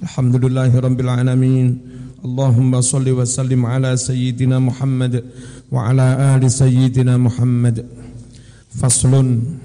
[0.00, 1.68] Alhamdulillahi Rabbil Alamin.
[2.24, 5.20] Allahumma salli wa sallim ala Sayyidina Muhammad
[5.68, 7.84] Wa ala ali Sayyidina Muhammad.
[8.80, 9.60] Faslun.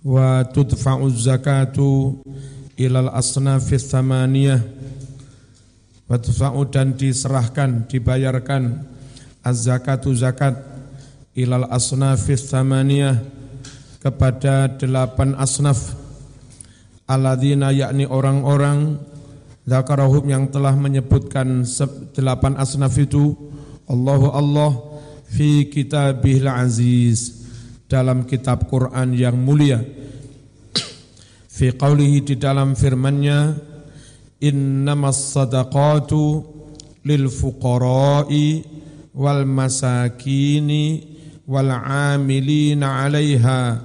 [0.00, 2.16] Wa tudfa'u zakatu
[2.80, 4.56] Ilal asnafi thamaniyah.
[6.08, 8.88] Wa tudfa'u dan diserahkan, dibayarkan
[9.44, 10.56] Az-zakatu zakat
[11.36, 13.20] Ilal asnafi thamaniyah
[14.00, 15.92] Kepada delapan asnaf.
[17.04, 19.11] Aladina yakni orang-orang
[19.62, 21.62] Zakarahum yang telah menyebutkan
[22.10, 23.38] delapan asnaf itu
[23.86, 24.74] Allahu Allah
[25.30, 27.46] fi kitabihil aziz
[27.86, 29.78] dalam kitab Quran yang mulia.
[31.46, 33.54] Fi qawlihi di dalam firman-Nya
[34.42, 36.42] innamas sadaqatu
[37.06, 38.66] lil fuqara'i
[39.14, 41.06] wal masakini
[41.46, 43.78] wal amilina 'alaiha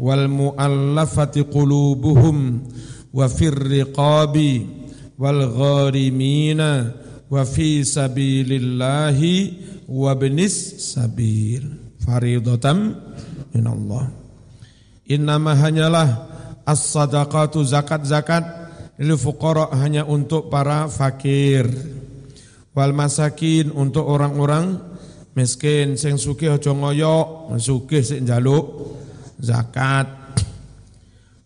[0.00, 2.64] wal muallafati qulubuhum
[3.12, 4.77] wa fir riqabi
[5.18, 6.94] wal gharimina
[7.28, 9.36] wa fi sabilillahi
[9.90, 11.90] wa benis sabil.
[11.98, 12.96] Faridatan
[13.52, 14.08] min Allah
[15.08, 16.08] innama hanyalah
[16.68, 18.44] as-sadaqatu zakat-zakat
[19.00, 21.64] lil fuqara hanya untuk para fakir.
[22.76, 24.78] Wal masakin untuk orang-orang
[25.34, 25.98] miskin.
[25.98, 28.94] Sing sugih aja ngoyok sugih sing njaluk
[29.42, 30.06] zakat.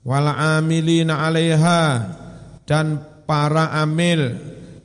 [0.03, 1.83] Wal amilina 'alaiha
[2.69, 4.37] dan para amil.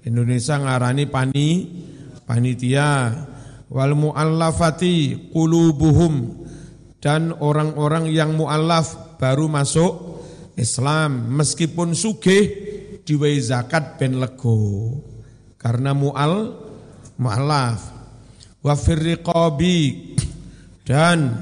[0.07, 1.49] Indonesia ngarani pani
[2.23, 3.13] panitia.
[3.67, 6.45] Wal muallafati qulubuhum.
[6.97, 10.23] Dan orang-orang yang muallaf baru masuk
[10.57, 11.29] Islam.
[11.37, 12.45] Meskipun sugih
[13.05, 14.97] diwei zakat ben lego.
[15.59, 16.57] Karena mual
[17.21, 17.93] muallaf.
[18.63, 19.79] Wa firriqabi
[20.87, 21.35] dan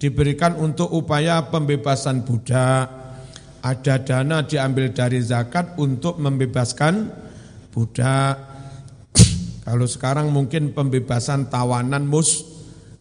[0.00, 2.97] diberikan untuk upaya pembebasan budak
[3.62, 7.10] ada dana diambil dari zakat untuk membebaskan
[7.74, 8.36] budak.
[9.66, 12.46] Kalau sekarang mungkin pembebasan tawanan mus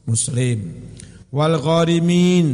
[0.04, 0.88] muslim.
[1.32, 2.48] Wal gharimin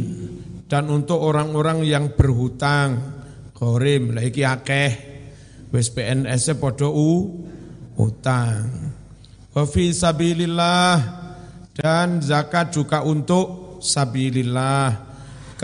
[0.70, 3.22] dan untuk orang-orang yang berhutang.
[3.54, 4.92] Gharim lagi akeh
[5.70, 6.90] wis PNS padha
[7.94, 8.62] utang.
[9.54, 10.96] Wa fi sabilillah
[11.74, 15.03] dan zakat juga untuk sabilillah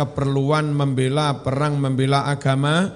[0.00, 2.88] keperluan membela perang membela agama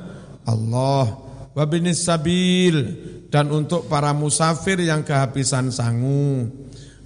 [0.48, 1.20] Allah.
[1.53, 3.12] Wabinis sabil.
[3.28, 6.48] Dan untuk para musafir yang kehabisan sangu.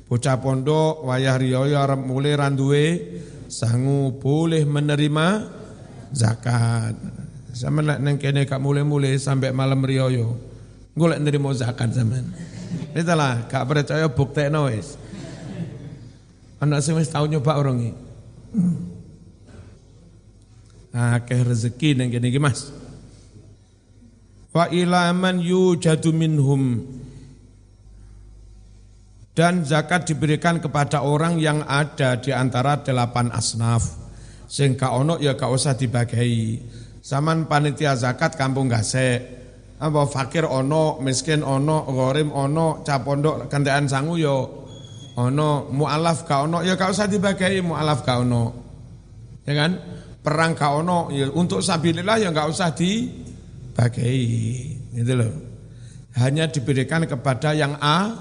[0.06, 2.86] Bocah pondok wayah riyoyo arep mulai randuwe
[3.50, 5.28] sangu boleh menerima
[6.14, 6.96] zakat.
[7.52, 10.38] Sama nak neng kene kak mulai-mulai sampai malam riyoyo
[10.96, 12.24] golek nerima zakat zaman.
[12.92, 14.96] Ini lah kak percaya bukti nois
[16.58, 17.92] anak wis tau nyoba orang ini
[20.92, 22.72] akeh rezeki nang kene iki Mas.
[24.52, 26.82] Wa ila yujadu minhum
[29.38, 33.86] dan zakat diberikan kepada orang yang ada di antara delapan asnaf.
[34.50, 36.58] Sing ka ono ya gak usah dibagai.
[36.98, 39.38] Saman panitia zakat kampung Gasek.
[39.78, 44.66] Apa fakir ono, miskin ono, gharim ono, capondok kentean sangu yo
[45.14, 48.44] ono, mualaf ka ono ya gak usah dibagai mualaf ka ono.
[49.46, 49.78] Ya kan?
[50.22, 54.18] Perang kau ono ya untuk sabilillah ya nggak usah dibagi
[54.94, 55.32] gitu loh.
[56.18, 58.18] Hanya diberikan kepada yang a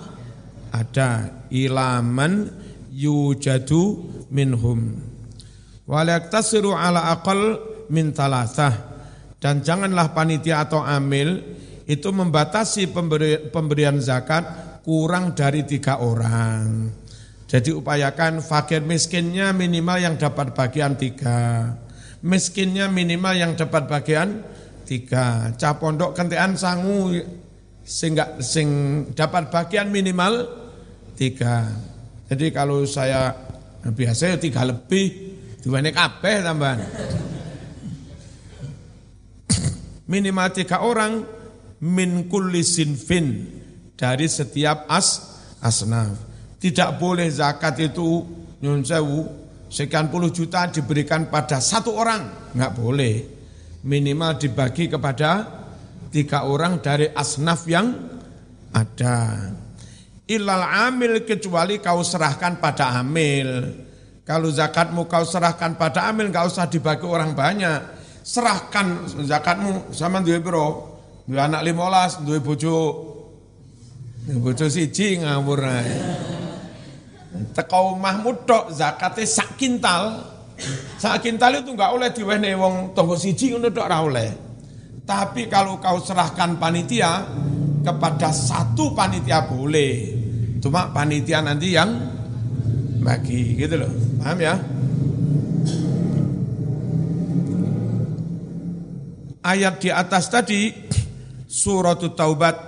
[0.69, 2.51] ada ilaman
[2.93, 5.01] yujadu minhum.
[5.87, 7.57] Walaktasiru ala aqal
[7.89, 8.75] min talasah
[9.39, 11.41] dan janganlah panitia atau amil
[11.87, 12.91] itu membatasi
[13.49, 14.43] pemberian zakat
[14.83, 16.91] kurang dari tiga orang.
[17.47, 21.71] Jadi upayakan fakir miskinnya minimal yang dapat bagian tiga
[22.21, 24.41] miskinnya minimal yang dapat bagian
[24.87, 25.51] tiga.
[25.59, 27.11] Cah pondok kentean sangu
[27.83, 28.67] sehingga sing
[29.13, 30.47] dapat bagian minimal
[31.19, 31.67] tiga.
[32.27, 33.31] Jadi kalau saya
[33.83, 36.79] biasa ya tiga lebih, diwane kabeh tambahan.
[40.11, 41.23] minimal tiga orang
[41.83, 43.47] min kulli sinfin
[43.95, 46.15] dari setiap as asnaf.
[46.57, 48.25] Tidak boleh zakat itu
[48.65, 49.36] nyun sewu
[49.67, 53.15] sekian puluh juta diberikan pada satu orang, nggak boleh.
[53.87, 55.47] Minimal dibagi kepada
[56.11, 57.93] tiga orang dari asnaf yang
[58.75, 59.51] ada.
[60.27, 63.47] Ilal amil kecuali kau serahkan pada amil.
[64.27, 67.79] Kalau zakatmu kau serahkan pada amil, nggak usah dibagi orang banyak.
[68.27, 70.67] Serahkan zakatmu sama dua bro,
[71.23, 72.75] dua anak limolas, dua bojo,
[74.27, 75.63] bojo siji ngawur.
[77.53, 80.23] Teko Mahmud tok zakate sak kintal.
[80.97, 84.29] Sak kintal itu enggak oleh diwehne wong tonggo siji ngono tok ora oleh.
[85.07, 87.23] Tapi kalau kau serahkan panitia
[87.85, 90.17] kepada satu panitia boleh.
[90.59, 91.89] Cuma panitia nanti yang
[93.01, 93.91] bagi gitu loh.
[94.19, 94.55] Paham ya?
[99.47, 100.75] Ayat di atas tadi
[101.47, 102.67] surat Taubat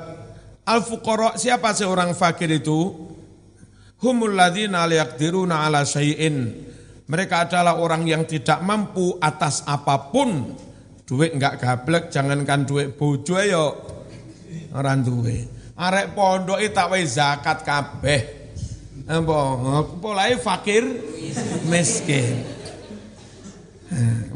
[0.70, 3.09] Al-fuqara siapa seorang fakir itu?
[4.00, 6.56] Humul ladzina yaqdiruna ala syai'in.
[7.10, 10.56] Mereka adalah orang yang tidak mampu atas apa pun.
[11.04, 13.66] Duit enggak gablek, jangankan duit bojo ya
[14.78, 15.50] orang duwe.
[15.74, 18.22] Arek pondok tak wae zakat kabeh.
[19.10, 19.40] Apa?
[19.98, 20.86] Polahe fakir
[21.66, 22.46] miskin.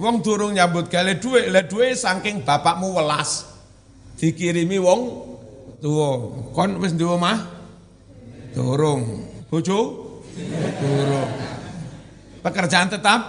[0.01, 3.45] Wong durung nyambut gawe duit, le duit saking bapakmu welas.
[4.17, 5.01] Dikirimi wong
[5.77, 6.09] tuwa.
[6.57, 7.37] Kon wis duwe omah?
[8.57, 9.22] Durung.
[9.53, 9.79] Bojo?
[10.81, 11.29] Durung.
[12.41, 13.21] Pekerjaan tetap?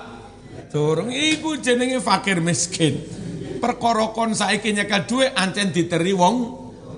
[0.72, 1.12] Durung.
[1.12, 2.96] Iku jenenge fakir miskin.
[3.60, 6.36] Perkara kon saiki nyekel dhuwit ancen diteri wong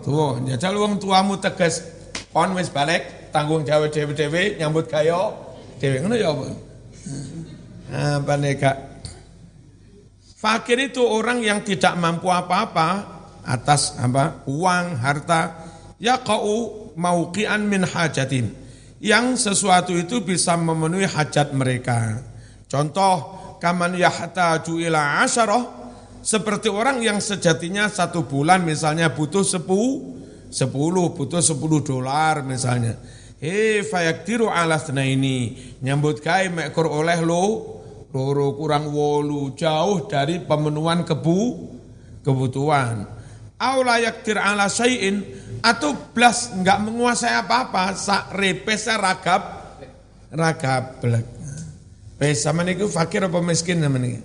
[0.06, 0.38] tuwa.
[0.38, 1.82] Njajal wong tuamu tegas
[2.30, 5.34] kon wis balik tanggung jawab dhewe-dhewe nyambut gayo
[5.82, 6.46] dhewe ngono ya apa?
[8.22, 8.76] Apa kak?
[10.38, 15.66] Fakir itu orang yang tidak mampu apa-apa atas apa uang harta
[15.98, 18.65] ya kau mauqian min hajatin
[19.00, 22.24] yang sesuatu itu bisa memenuhi hajat mereka.
[22.66, 23.16] Contoh
[23.60, 25.64] kaman yahtaju ila asyarah
[26.24, 30.18] seperti orang yang sejatinya satu bulan misalnya butuh sepuluh,
[30.50, 32.98] sepuluh butuh sepuluh dolar misalnya.
[33.36, 37.76] Eh fayaktiru ala ini nyambut kai mekor oleh lo
[38.16, 41.40] loro kurang wolu jauh dari pemenuhan kebu
[42.24, 43.15] kebutuhan.
[43.56, 45.24] Aula yaktir ala syai'in
[45.64, 49.42] atau blas nggak menguasai apa-apa sak repesnya ragap
[50.28, 51.26] ragap blek.
[52.20, 54.20] Pes sama niku fakir apa miskin sama niku?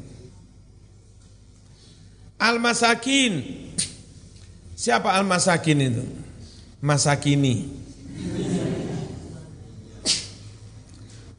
[2.43, 3.39] Al masakin.
[4.75, 6.03] Siapa al masakin itu?
[6.83, 7.71] Masakini.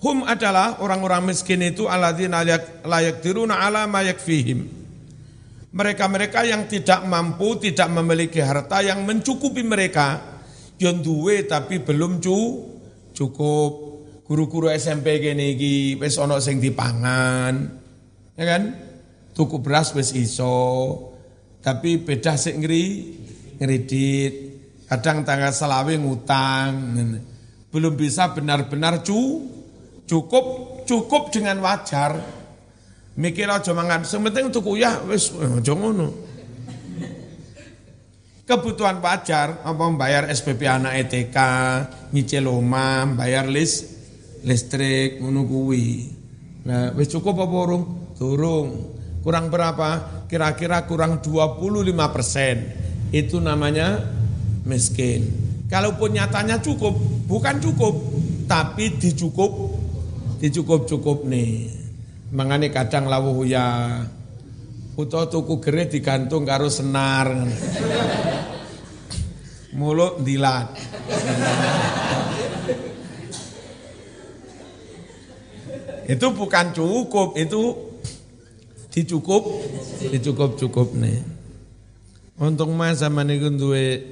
[0.02, 2.42] Hum adalah orang-orang miskin itu alladzina
[2.82, 4.81] layak diruna ala ma yakfihim
[5.72, 10.20] mereka-mereka yang tidak mampu, tidak memiliki harta yang mencukupi mereka,
[10.76, 12.38] yang duwe tapi belum cu,
[13.16, 13.72] cukup.
[14.22, 17.52] Guru-guru SMP gini iki wis ana sing dipangan.
[18.36, 18.62] Ya kan?
[19.36, 20.96] Tuku beras wis iso.
[21.60, 22.84] Tapi beda sik ngri
[23.60, 24.34] ngredit.
[24.88, 26.72] Kadang tanggal selawe ngutang.
[27.72, 29.48] Belum bisa benar-benar cu,
[30.08, 30.44] cukup
[30.88, 32.41] cukup dengan wajar
[33.12, 36.08] Mikir aja mangan, sing penting tuku ya wis aja ngono.
[38.48, 41.36] Kebutuhan wajar apa bayar SPP anak ETK,
[42.16, 43.84] nyicil omah, bayar list
[44.48, 46.08] listrik ngono kuwi.
[46.64, 47.84] Nah, wis cukup apa urung?
[48.16, 48.68] Durung.
[49.20, 50.24] Kurang berapa?
[50.26, 52.56] Kira-kira kurang 25 persen.
[53.12, 54.00] Itu namanya
[54.64, 55.28] miskin.
[55.68, 56.96] Kalaupun nyatanya cukup,
[57.28, 57.94] bukan cukup,
[58.48, 59.52] tapi dicukup,
[60.40, 61.81] dicukup-cukup nih.
[62.32, 64.00] Mangane kadang lawuh ya
[64.96, 67.28] utawa tuku gere digantung karo senar.
[69.76, 70.72] Mulut dilat.
[76.12, 77.60] itu bukan cukup, itu
[78.92, 79.44] dicukup,
[80.12, 81.24] dicukup-cukup nih.
[82.36, 84.02] Untung mas sama nih duwe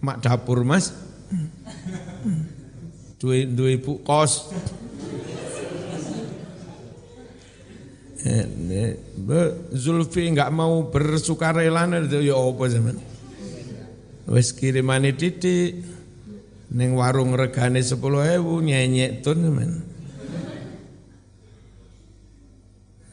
[0.00, 0.90] mak dapur mas,
[3.20, 4.48] duwe duwe ibu kos.
[8.15, 8.15] Eh,
[9.70, 12.96] Zulfi nggak mau bersukarela itu ya apa zaman.
[14.26, 15.86] Wes kirimane titik
[16.74, 19.70] neng warung regane sepuluh ewu nyenyek tun zaman.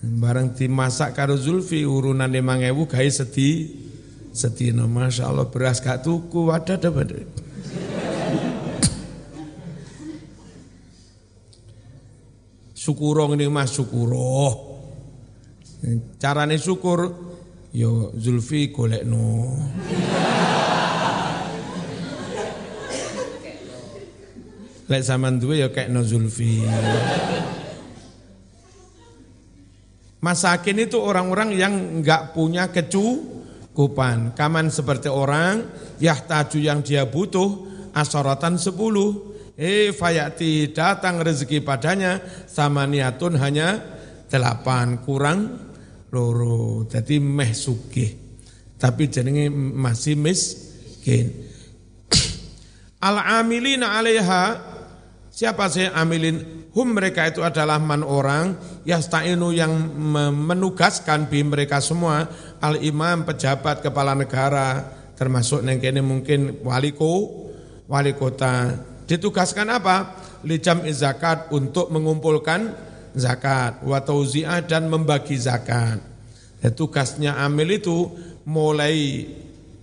[0.04, 3.72] Barang dimasak karo Zulfi urunan lima ewu gawe sedi
[4.34, 7.24] sedina Masya Allah beras gak tuku wadah dapat.
[12.74, 14.73] Syukuro ini mas syukuro.
[16.16, 17.12] Carane syukur
[17.76, 19.52] yo Zulfi golekno.
[24.88, 26.64] Lek zaman duwe ya no Zulfi.
[30.24, 34.32] Masakin itu orang-orang yang enggak punya kecukupan.
[34.40, 35.68] Kaman seperti orang
[36.00, 39.36] yahtaju yang dia butuh asoratan sepuluh.
[39.60, 43.84] Eh fayati datang rezeki padanya sama niatun hanya
[44.32, 45.73] delapan kurang
[46.14, 46.86] loro.
[46.86, 48.14] Jadi meh sugih.
[48.78, 51.34] Tapi jenenge masih miskin.
[53.08, 54.62] Al amilina alaiha
[55.34, 56.70] siapa sih amilin?
[56.74, 59.70] Hum mereka itu adalah man orang yastainu yang
[60.34, 62.26] menugaskan bi mereka semua
[62.58, 64.82] al imam pejabat kepala negara
[65.14, 67.30] termasuk neng kene mungkin wali ko,
[67.86, 68.74] wali kota
[69.06, 70.18] ditugaskan apa?
[70.44, 72.74] Lijam zakat untuk mengumpulkan
[73.14, 76.02] zakat, wa tauzi'ah dan membagi zakat.
[76.62, 78.10] Ya, tugasnya amil itu
[78.48, 79.28] mulai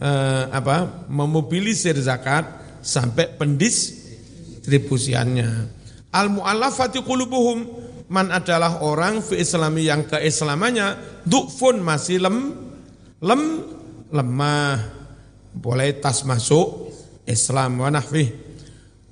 [0.01, 1.07] eh, apa?
[1.09, 2.45] memobilisir zakat
[2.81, 5.69] sampai pendistribusiannya.
[6.11, 7.67] Al mu'allafati qulubuhum
[8.11, 12.51] man adalah orang fi islami yang keislamannya du'fun masih lem
[13.23, 13.63] lem
[14.11, 14.91] lemah
[15.55, 16.91] boleh tas masuk
[17.31, 18.50] Islam wa nahfi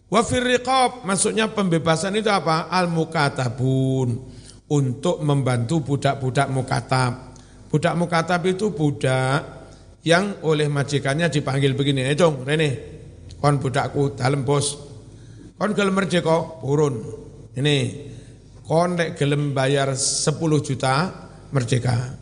[0.08, 4.08] wa riqab maksudnya pembebasan itu apa al mukatabun
[4.68, 7.36] untuk membantu budak-budak mukatab
[7.68, 9.40] budak mukatab itu budak
[10.04, 12.70] yang oleh majikannya dipanggil begini eh dong Rene
[13.36, 14.88] kon budakku dalam bos
[15.58, 17.02] Kon gelem merdeka purun.
[17.58, 17.76] Ini
[18.62, 21.10] kon lek gelem bayar 10 juta
[21.50, 22.14] merdeka.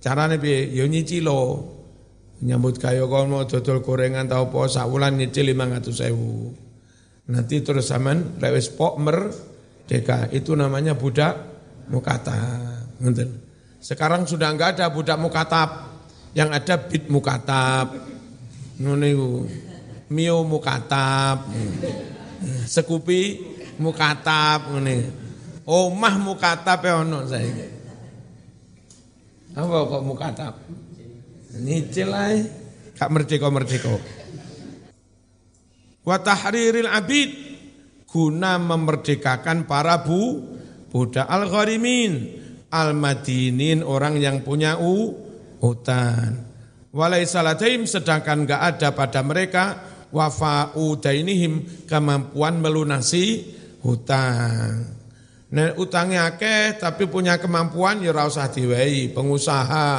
[0.00, 0.72] Carane piye?
[0.72, 1.68] Ya nyicilo.
[2.40, 6.61] Nyambut kaya kon mau dodol gorengan tau apa sak wulan nyicil 500.000.
[7.32, 11.32] Nanti terus sampean lek wis pok merdeka itu namanya budak
[11.88, 12.60] mukata.
[13.00, 13.28] Ngoten.
[13.80, 15.96] Sekarang sudah enggak ada budak mukatab.
[16.36, 17.96] Yang ada bid mukatab.
[18.76, 19.08] Ngono
[20.12, 21.48] Mio mukatab.
[22.68, 23.40] Sekupi
[23.80, 24.68] mukatab.
[25.64, 27.66] Omah mukatab ya ono saiki.
[29.56, 30.54] Apa kok mukatab?
[31.56, 32.44] Nyicil ae.
[32.92, 34.21] Kak merdeka-merdeka.
[36.02, 37.30] Wa tahriril abid
[38.10, 40.42] guna memerdekakan para bu
[40.92, 45.14] budak al-gharimin al-madinin orang yang punya u
[45.62, 46.42] hutan.
[46.92, 49.64] Walai salataim sedangkan enggak ada pada mereka
[50.12, 53.48] wafa'u dainihim kemampuan melunasi
[53.80, 55.00] hutang.
[55.52, 59.92] Nah, utangnya akeh tapi punya kemampuan ya ora usah diwehi, pengusaha.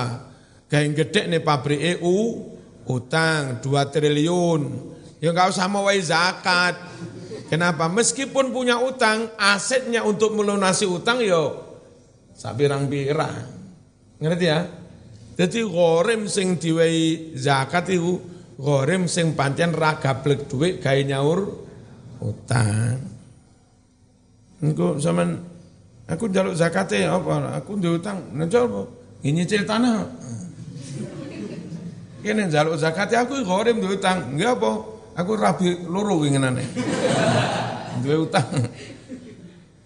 [0.65, 2.17] Gawe gede nih pabrik EU
[2.89, 4.61] utang 2 triliun.
[5.23, 6.75] Ya enggak usah mau zakat.
[7.47, 7.87] Kenapa?
[7.87, 11.41] Meskipun punya utang, asetnya untuk melunasi utang yo ya
[12.33, 13.47] sapirang-pirang.
[14.19, 14.67] Ngerti ya?
[15.39, 21.39] Jadi gorem sing diwehi zakat itu Gharim sing pancen ra gablek dhuwit gawe nyaur
[22.21, 23.01] utang.
[24.61, 25.41] Engko sampean
[26.05, 27.57] aku njaluk zakate apa?
[27.57, 28.81] Aku ndek utang, njol apa?
[29.25, 30.05] Nyicil tanah.
[32.21, 34.37] Kene njaluk zakate aku gharim ndek utang.
[34.37, 34.71] Nggih apa?
[35.13, 36.65] Aku rabi loro winginane.
[38.01, 38.49] Duwe utang.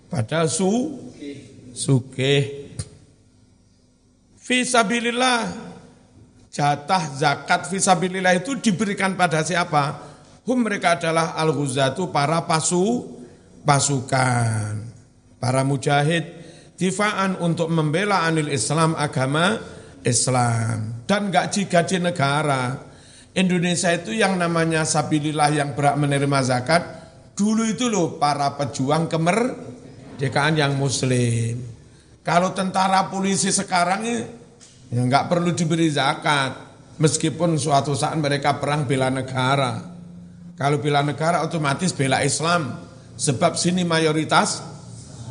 [0.07, 0.71] Padahal su
[1.75, 2.71] sugih.
[4.39, 5.51] Fi sabilillah
[6.47, 9.99] jatah zakat visabilillah itu diberikan pada siapa?
[10.47, 13.03] Hum mereka adalah al-ghuzatu para pasu
[13.67, 14.79] pasukan,
[15.43, 16.23] para mujahid
[16.79, 19.59] difaan untuk membela anil Islam agama
[20.07, 22.86] Islam dan gak gaji negara.
[23.37, 26.81] Indonesia itu yang namanya sabilillah yang berhak menerima zakat
[27.37, 31.61] dulu itu loh para pejuang kemerdekaan yang muslim.
[32.25, 34.17] Kalau tentara polisi sekarang ini
[34.87, 36.55] Ya enggak perlu diberi zakat
[36.95, 39.83] meskipun suatu saat mereka perang bela negara.
[40.55, 42.87] Kalau bela negara otomatis bela Islam
[43.19, 44.63] sebab sini mayoritas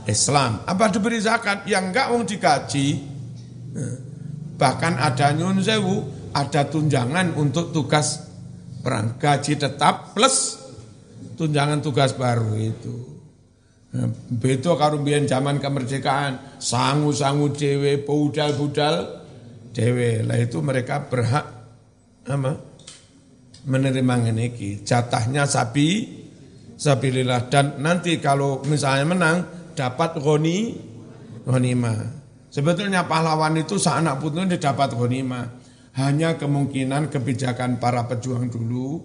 [0.05, 0.61] Islam.
[0.69, 1.65] Apa diberi zakat?
[1.65, 2.89] Yang enggak mau digaji.
[4.57, 6.05] Bahkan ada nyun sewu,
[6.37, 8.29] ada tunjangan untuk tugas
[8.85, 9.17] perang.
[9.17, 10.61] Gaji tetap plus
[11.41, 13.17] tunjangan tugas baru itu.
[14.29, 19.25] Beto karo zaman kemerdekaan, sangu-sangu dewe, budal-budal,
[19.73, 21.47] dewe lah itu mereka berhak
[22.29, 22.53] apa
[23.65, 25.89] menerima ngeneki jatahnya sapi
[26.77, 27.49] sabilillah.
[27.49, 29.37] Dan nanti kalau misalnya menang
[29.73, 30.77] dapat goni
[31.47, 31.95] ghanima
[32.49, 35.47] sebetulnya pahlawan itu seanak putu dapat ghanima
[35.97, 39.01] hanya kemungkinan kebijakan para pejuang dulu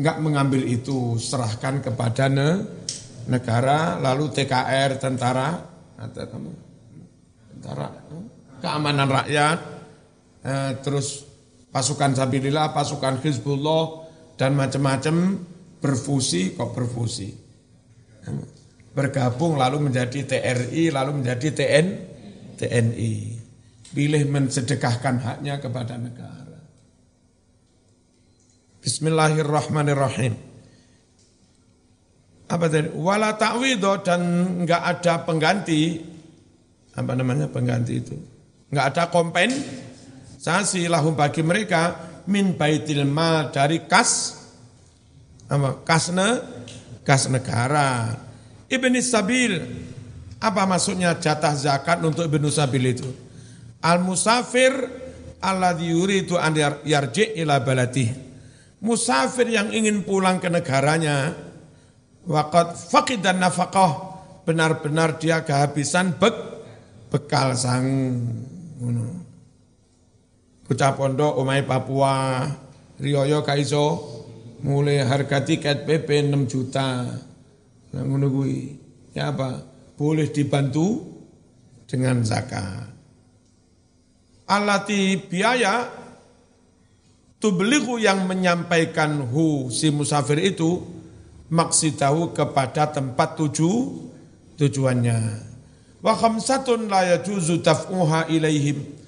[0.00, 2.64] enggak mengambil itu serahkan kepada ne,
[3.28, 5.60] negara lalu TKR tentara
[6.00, 6.50] atau kamu
[7.56, 7.88] tentara
[8.64, 9.58] keamanan rakyat
[10.44, 11.30] eh, terus
[11.70, 15.38] pasukan Sabilillah, pasukan Hizbullah dan macam-macam
[15.80, 17.30] berfusi kok berfusi.
[18.90, 21.86] Bergabung lalu menjadi TRI, lalu menjadi TN,
[22.58, 23.39] TNI.
[23.90, 26.62] Pilih mensedekahkan haknya kepada negara.
[28.80, 30.38] Bismillahirrahmanirrahim.
[32.50, 32.90] Apa tadi?
[32.94, 34.20] Wala ta'widho dan
[34.62, 36.02] enggak ada pengganti.
[36.94, 38.14] Apa namanya pengganti itu?
[38.70, 39.50] Enggak ada kompen
[40.40, 44.40] sasi lahum bagi mereka min baitil mal dari kas
[45.52, 46.28] apa kasne
[47.04, 48.16] kas negara
[48.72, 49.60] ibni sabil
[50.40, 53.10] apa maksudnya jatah zakat untuk ibnu sabil itu
[53.84, 54.72] al musafir
[55.40, 58.08] alladzi yuridu an yarji ila baladi.
[58.80, 61.36] Musafir yang ingin pulang ke negaranya
[62.24, 63.92] waqad faqidan nafaqah
[64.48, 66.36] benar-benar dia kehabisan bek,
[67.12, 67.86] bekal sang
[68.80, 69.28] ngono.
[70.64, 72.46] Bocah pondok omai Papua,
[73.00, 73.86] Rioyo kaiso
[74.62, 77.04] mulai harga tiket PP 6 juta.
[77.90, 78.28] Nah ngono
[79.10, 79.66] Ya apa?
[79.98, 81.02] Boleh dibantu
[81.90, 82.99] dengan zakat.
[84.50, 85.86] Alati biaya
[87.38, 90.82] tublihu yang menyampaikan hu si musafir itu
[91.54, 93.70] maksidahu kepada tempat tuju
[94.58, 95.18] tujuannya.
[96.02, 98.98] Wa khamsatun la yajuzu taf'uha ilaihim.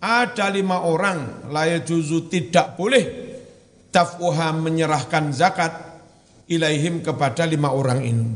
[0.00, 3.04] Ada lima orang la yajuzu tidak boleh
[3.88, 5.72] taf'uha menyerahkan zakat
[6.44, 8.28] ilaihim kepada lima orang ini.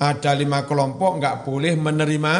[0.00, 2.34] Ada lima kelompok nggak boleh menerima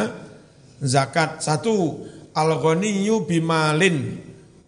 [0.80, 1.44] zakat.
[1.44, 4.18] Satu, Al-ghaniyu bimalin.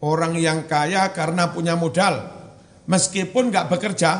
[0.02, 2.26] Orang yang kaya karena punya modal.
[2.90, 4.12] Meskipun nggak bekerja.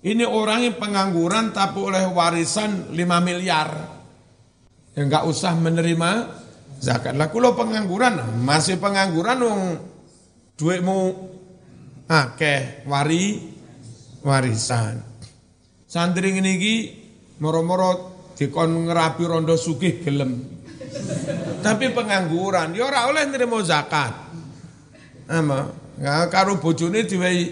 [0.00, 3.68] Ini orang yang pengangguran tapi oleh warisan 5 miliar.
[4.96, 6.10] Yang nggak usah menerima
[6.80, 7.12] zakat.
[7.16, 9.60] Lah kalau pengangguran, masih pengangguran dong
[10.56, 10.98] duitmu
[12.08, 13.52] akeh wari
[14.24, 15.04] warisan.
[15.86, 16.54] Santri ini
[17.38, 20.42] moro-moro dikon ngerapi rondo sugih gelem.
[21.62, 24.12] Tapi pengangguran, ya ora oleh nerima zakat.
[25.26, 25.66] Ama,
[25.98, 27.44] nggak karo bojone diwehi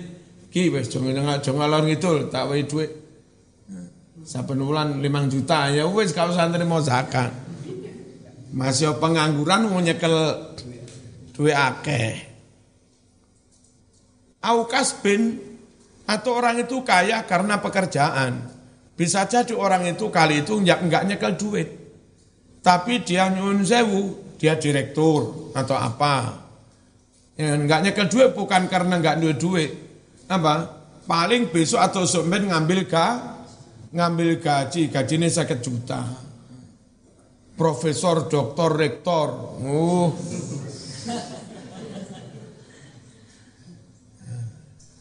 [0.55, 2.91] ki wis aja ngalor ngidul tak wehi dhuwit.
[4.25, 7.35] Saben wulan 5 juta ya wis gak usah nerima zakat.
[8.55, 10.15] Masih pengangguran mau nyekel
[11.35, 12.33] duit akeh.
[14.41, 15.43] Aukas bin
[16.07, 18.49] atau orang itu kaya karena pekerjaan.
[18.95, 21.69] Bisa jadi orang itu kali itu enggak, enggak nyekel duit.
[22.65, 26.41] Tapi dia nyun sewu, dia direktur atau apa.
[27.37, 29.71] Ya, enggak nyekel duit bukan karena enggak duit duit.
[30.33, 30.81] Apa?
[31.05, 33.37] Paling besok atau semen ngambil ga,
[33.93, 36.01] ngambil gaji, gajinya sakit juta.
[37.53, 39.61] Profesor, doktor, rektor.
[39.61, 40.09] Uh.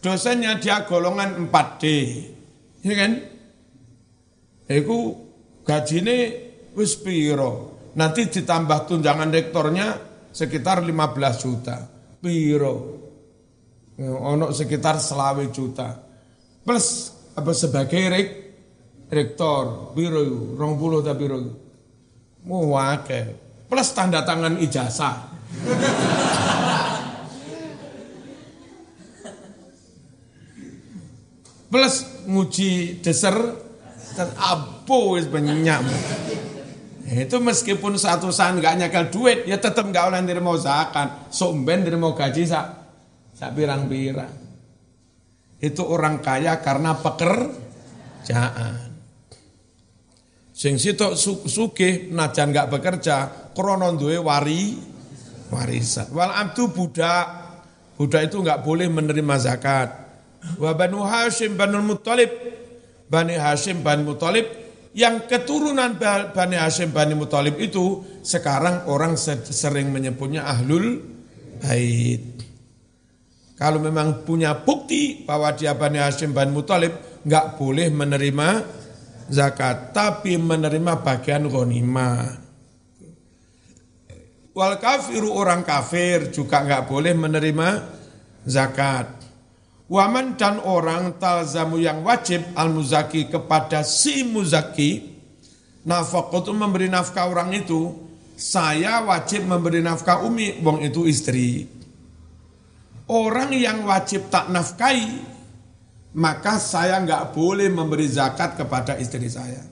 [0.03, 1.83] Dosennya dia golongan 4D.
[2.83, 3.11] Ya kan?
[4.67, 5.15] Iku
[5.63, 6.42] gajine
[6.73, 7.77] wis piro.
[7.93, 9.87] Nanti ditambah tunjangan rektornya
[10.33, 11.77] sekitar 15 juta.
[12.17, 12.75] Piro.
[13.93, 15.93] Ya, ono sekitar selawe juta.
[16.65, 18.29] Plus apa sebagai rek,
[19.13, 20.21] rektor, biro
[20.57, 21.37] rong puluh tak biro.
[22.49, 22.73] Mau
[23.69, 25.29] Plus tanda tangan ijazah.
[31.73, 31.95] Plus
[32.29, 33.37] nguji deser
[34.13, 35.81] dan abu wis banyak.
[37.03, 41.27] Itu meskipun satu saat nggak nyekel duit, ya tetap nggak oleh nerima zakat.
[41.35, 42.65] Somben nerima gaji sak
[43.35, 44.31] sak pirang-pirang.
[45.59, 48.95] Itu orang kaya karena pekerjaan.
[50.55, 54.79] Sing sitok sugih najan nggak bekerja, krono duwe wari
[55.51, 56.07] warisan.
[56.15, 57.25] Wal abdu budak,
[57.99, 59.91] budak itu nggak boleh menerima zakat.
[60.55, 62.31] Wa banu Hashim banu Muttalib,
[63.11, 64.62] Bani Hashim bani Muttalib
[64.93, 65.97] yang keturunan
[66.33, 71.01] Bani Hashim Bani Muthalib itu sekarang orang sering menyebutnya ahlul
[71.57, 72.21] bait.
[73.57, 76.93] Kalau memang punya bukti bahwa dia Bani Hashim Bani Muthalib
[77.25, 78.49] nggak boleh menerima
[79.33, 82.43] zakat, tapi menerima bagian ghanimah.
[84.53, 87.67] Wal kafiru orang kafir juga nggak boleh menerima
[88.45, 89.22] zakat.
[89.91, 95.11] Waman dan orang talzamu yang wajib al-muzaki kepada si muzaki,
[95.83, 97.91] nafkah itu memberi nafkah orang itu,
[98.39, 101.67] saya wajib memberi nafkah umi, wong itu istri.
[103.11, 105.19] Orang yang wajib tak nafkahi,
[106.15, 109.67] maka saya nggak boleh memberi zakat kepada istri saya.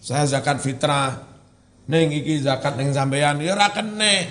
[0.00, 1.20] Saya zakat fitrah,
[1.84, 4.24] neng iki zakat neng sampean, ya raken nih,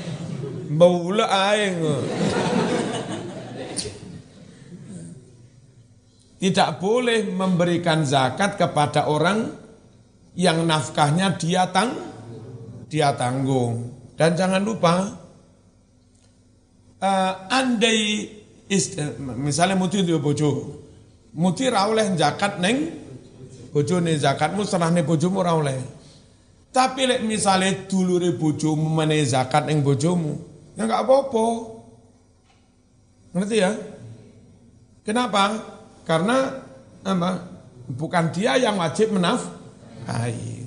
[0.74, 1.78] bau aing.
[6.40, 9.52] Tidak boleh memberikan zakat kepada orang
[10.40, 11.92] yang nafkahnya dia tang
[12.88, 13.92] dia tanggung.
[14.16, 15.20] Dan jangan lupa
[17.04, 18.28] uh, andai
[18.72, 20.80] ist, misalnya muti dia bojo,
[21.36, 22.88] muti rauleh zakat neng
[23.70, 25.80] bojo nih zakatmu serah nih bojomu rauleh.
[26.70, 30.38] Tapi lek misalnya dulure bojomu meneh zakat neng bojomu,
[30.78, 31.46] ya nggak apa-apa.
[33.36, 33.72] Ngerti ya?
[35.06, 35.78] Kenapa?
[36.10, 36.58] Karena
[37.06, 37.32] apa?
[37.86, 40.58] Bukan dia yang wajib menafkahi.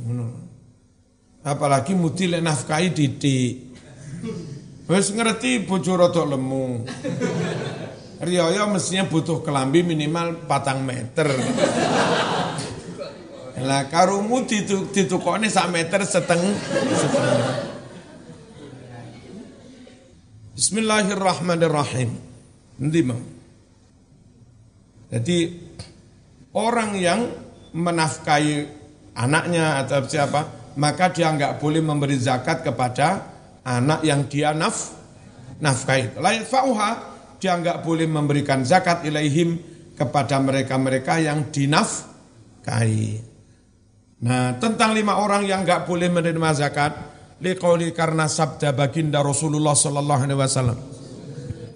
[1.42, 3.74] Apalagi mutil nafkahi didik.
[4.86, 6.86] Wis ngerti bojo rada lemu.
[8.22, 11.26] Riyaya mestinya butuh kelambi minimal patang meter.
[13.58, 14.46] Lah karumu
[14.94, 16.38] ditukokne sak meter seteng
[16.94, 17.50] setengah.
[20.54, 22.10] Bismillahirrahmanirrahim.
[22.78, 23.31] Nanti mau.
[25.12, 25.38] Jadi
[26.56, 27.20] orang yang
[27.76, 28.64] menafkahi
[29.12, 33.28] anaknya atau siapa, maka dia nggak boleh memberi zakat kepada
[33.60, 34.96] anak yang dia naf
[35.60, 36.16] nafkahi.
[36.16, 36.90] Lain fauha
[37.36, 39.60] dia nggak boleh memberikan zakat ilaihim
[39.92, 43.30] kepada mereka-mereka yang dinafkahi.
[44.22, 46.92] Nah, tentang lima orang yang nggak boleh menerima zakat,
[47.42, 50.78] liqauli karena sabda baginda Rasulullah sallallahu alaihi wasallam.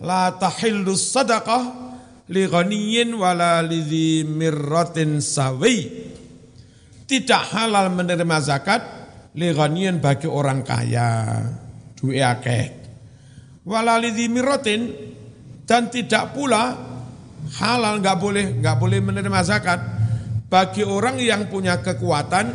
[0.00, 1.85] La tahillu sadaqah
[2.30, 2.44] li
[3.14, 6.06] wala lidhi mirratin sawi.
[7.06, 8.82] Tidak halal menerima zakat
[9.38, 9.54] li
[10.02, 11.38] bagi orang kaya,
[11.94, 12.64] duwe akeh.
[13.62, 14.90] Wala lidhi mirratin
[15.66, 16.74] dan tidak pula
[17.62, 19.80] halal nggak boleh nggak boleh menerima zakat
[20.50, 22.50] bagi orang yang punya kekuatan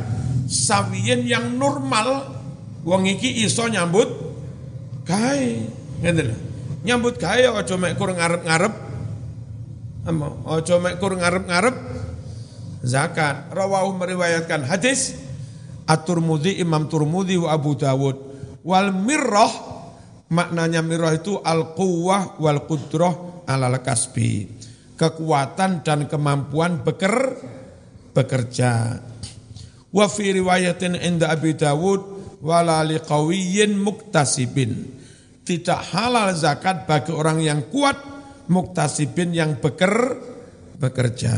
[0.51, 2.39] sawiyen yang normal.
[2.84, 4.10] Wong iki iso nyambut
[5.07, 5.51] gawe.
[6.03, 6.23] Ngene
[6.84, 8.90] nyambut gawe aja mek kurang ngarep-ngarep
[10.06, 11.76] aja mek kurang ngarep-ngarep
[12.82, 15.18] zakat rawahu meriwayatkan hadis
[15.86, 18.16] At-Turmudi Imam Turmudi wa Abu Dawud
[18.66, 19.72] wal mirrah
[20.32, 24.48] Maknanya mirah itu al-quwwah wal qudrah alal kasbi.
[24.96, 27.36] Kekuatan dan kemampuan beker,
[28.16, 28.96] bekerja.
[29.92, 32.02] Wa fi riwayatin inda Abi Dawud
[32.40, 35.04] wala liqawiyyin muktasibin.
[35.44, 38.00] Tidak halal zakat bagi orang yang kuat
[38.52, 40.20] muktasibin yang beker,
[40.76, 41.32] bekerja.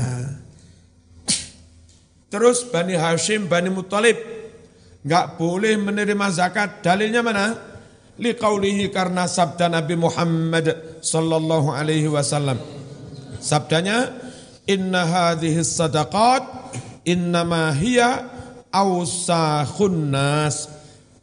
[2.34, 4.18] Terus Bani Hashim, Bani Muttalib
[5.06, 6.82] nggak boleh menerima zakat.
[6.82, 7.74] Dalilnya mana?
[8.18, 12.62] liqaulihi karena sabda Nabi Muhammad sallallahu alaihi wasallam.
[13.42, 14.14] Sabdanya
[14.70, 16.46] inna hadhihi sadaqat
[17.10, 18.30] innama hiya
[18.70, 20.70] awsakhun nas.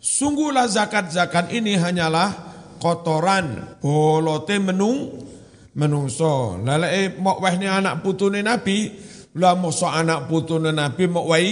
[0.00, 2.32] Sungguhlah zakat-zakat ini hanyalah
[2.80, 5.28] kotoran bolote menung
[5.74, 6.58] menungso.
[6.58, 8.90] Lalae mok wehne anak putune Nabi,
[9.36, 11.50] lah mosok anak putune Nabi mok wai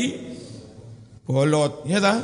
[1.29, 2.15] bolot, ya ta?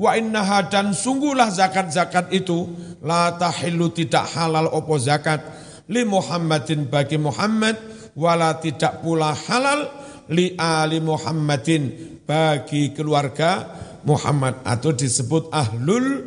[0.00, 2.66] Wa innaha dan sungguhlah zakat-zakat itu
[3.04, 5.44] la tahillu tidak halal opo zakat
[5.92, 7.76] li Muhammadin bagi Muhammad
[8.16, 9.92] wala tidak pula halal
[10.32, 13.66] li ali Muhammadin bagi keluarga
[14.06, 16.24] Muhammad atau disebut ahlul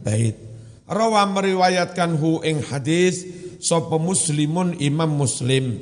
[0.00, 0.38] bait.
[0.88, 5.78] Rawa meriwayatkan hu ing hadis sapa muslimun imam muslim.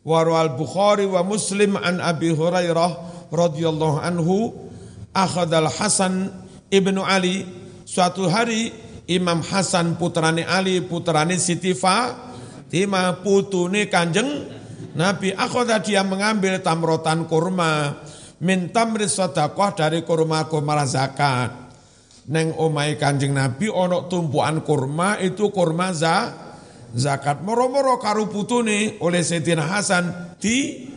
[0.00, 4.48] Warwal Bukhari wa Muslim an Abi Hurairah radhiyallahu anhu
[5.12, 6.32] akhadal Hasan
[6.72, 7.44] Ibnu Ali.
[7.84, 8.72] Suatu hari
[9.10, 14.48] Imam Hasan putrane Ali putrane Siti Fatimah putune Kanjeng
[14.96, 15.36] Nabi.
[15.36, 18.00] Akhoda dia mengambil tamrotan kurma
[18.40, 21.68] min tamri sedekah dari kurma-kurma zakat.
[22.30, 26.30] Neng omai Kanjeng Nabi ono tumpuan kurma itu kurma za,
[26.94, 30.88] zakat moro-moro karu putune oleh Sayyidina Hasan di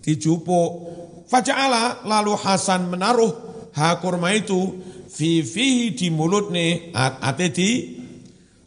[0.00, 0.70] dijupuk
[1.30, 3.30] Faja'ala lalu Hasan menaruh
[3.78, 7.70] ha kurma itu fi fihi di nih ate di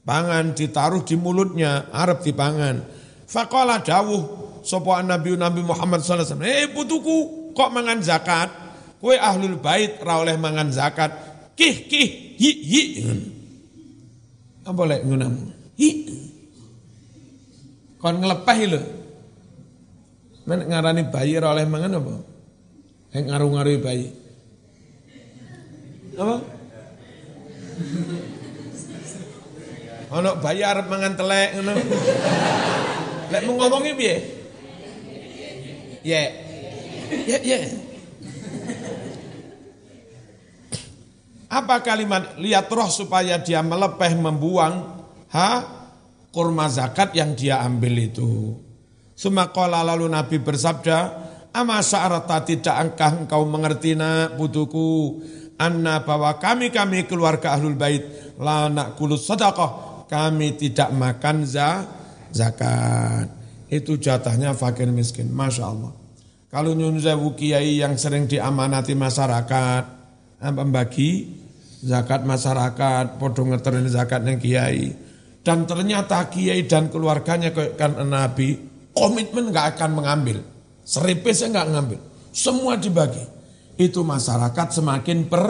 [0.08, 2.80] pangan ditaruh di mulutnya Arab di pangan.
[3.28, 4.24] Faqala dawuh
[4.64, 7.18] sapa nabi nabi Muhammad sallallahu alaihi wasallam eh putuku
[7.52, 8.50] kok mangan zakat?
[9.04, 11.12] Kowe ahlul bait ra oleh mangan zakat.
[11.60, 12.08] Kih kih
[12.40, 12.82] hi hi
[14.64, 15.90] apa lek ngunamu hi
[18.04, 18.82] kon nglepeh lho
[20.44, 22.16] men ngarani bayi oleh mangan apa
[23.14, 24.08] Heng ngaruh-ngaruhi bayi
[26.14, 26.36] apa?
[30.14, 31.74] Ono bayar mangan telek ngono.
[33.34, 34.16] Lek mau ngomongi piye?
[36.06, 36.22] Ya.
[37.26, 37.58] Ya, ya.
[41.50, 45.50] Apa kalimat lihat roh supaya dia melepeh membuang ha
[46.34, 48.58] kurma zakat yang dia ambil itu.
[49.14, 55.22] Semakola lalu Nabi bersabda, Ama syarata tidak angkah engkau mengerti nak putuku?
[55.62, 58.66] Anna bahwa kami kami keluarga ahlul bait la
[58.98, 61.86] kulus sedekah kami tidak makan za,
[62.34, 63.30] zakat.
[63.70, 65.94] Itu jatahnya fakir miskin masya Allah.
[66.50, 66.98] Kalau nyun
[67.38, 69.84] kiai yang sering diamanati masyarakat
[70.42, 71.38] membagi
[71.86, 75.13] zakat masyarakat podo ngeterin zakat yang kiai
[75.44, 78.56] dan ternyata kiai dan keluarganya kan nabi
[78.96, 80.40] komitmen nggak akan mengambil
[80.88, 82.00] seripis nggak ngambil
[82.32, 83.22] semua dibagi
[83.78, 85.46] itu masyarakat semakin per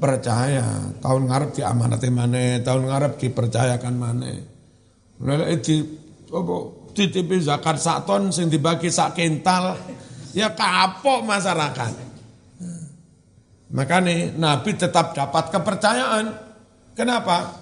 [0.00, 0.64] percaya.
[0.98, 4.32] Tahun ngarep amanat mana, tahun ngarep dipercayakan mana.
[5.20, 5.76] Lalu di
[6.32, 6.56] apa
[6.96, 9.76] titipi zakat sak ton sing dibagi sak kental
[10.32, 11.92] ya kapok masyarakat.
[13.70, 16.26] Makanya Nabi tetap dapat kepercayaan.
[16.96, 17.59] Kenapa?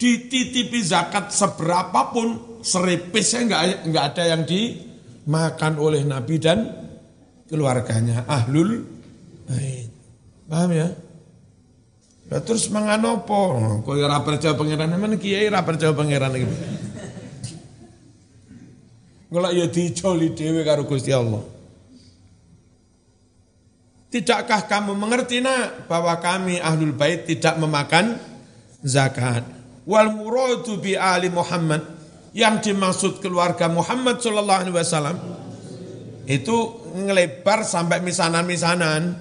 [0.00, 6.64] Dititipi zakat seberapapun seripisnya enggak enggak ada yang dimakan oleh Nabi dan
[7.44, 8.80] keluarganya ahlul
[9.44, 9.92] bait.
[10.48, 10.88] Paham ya?
[12.30, 16.46] Terus manganopo, kok ya ora percaya pangeran, men kiai ora percaya pangeran iki.
[19.34, 21.42] Ngelak ya dijoli dhewe karo Gusti Allah.
[24.10, 28.18] Tidakkah kamu mengerti nak bahwa kami ahlul bait tidak memakan
[28.82, 29.59] zakat?
[29.90, 31.98] Wal muradu bi ali Muhammad.
[32.30, 35.18] Yang dimaksud keluarga Muhammad sallallahu alaihi wasallam
[36.30, 39.18] itu ngelebar sampai misanan-misanan.